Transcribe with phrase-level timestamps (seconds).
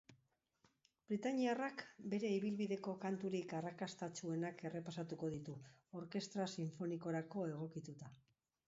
[1.09, 5.57] Britainiarrak bere ibilbideko kanturik arrakastatsuenak errepasatuko ditu,
[6.03, 8.13] orkestra sinfonikorako egokituta.